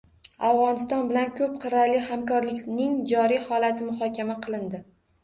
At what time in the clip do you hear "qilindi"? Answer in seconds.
4.49-4.81